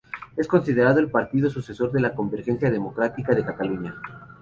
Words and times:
Es 0.35 0.47
considerado 0.47 0.99
el 0.99 1.11
partido 1.11 1.47
sucesor 1.51 1.91
de 1.91 2.15
Convergencia 2.15 2.71
Democrática 2.71 3.35
de 3.35 3.45
Cataluña. 3.45 3.93